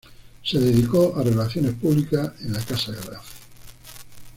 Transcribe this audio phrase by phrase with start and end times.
[0.43, 3.19] Se dedicó a Relaciones Públicas en la Casa Grace.